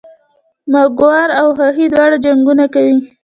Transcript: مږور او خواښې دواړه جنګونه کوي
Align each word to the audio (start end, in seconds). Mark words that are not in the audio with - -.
مږور 0.71 1.29
او 1.39 1.47
خواښې 1.57 1.85
دواړه 1.93 2.17
جنګونه 2.25 2.65
کوي 2.73 2.95